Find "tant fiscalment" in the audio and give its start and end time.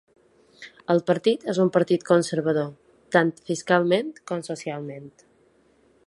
3.17-4.09